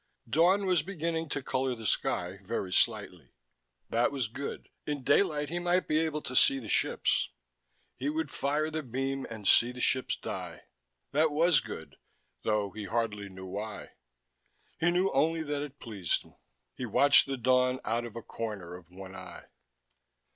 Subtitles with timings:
[0.27, 3.35] Dawn was beginning to color the sky, very slightly.
[3.91, 7.29] That was good: in daylight he might be able to see the ships.
[7.97, 10.63] He would fire the beam and see the ships die.
[11.11, 11.97] That was good,
[12.41, 13.91] though he hardly knew why:
[14.79, 16.33] he knew only that it pleased him.
[16.73, 19.45] He watched the dawn out of a corner of one eye.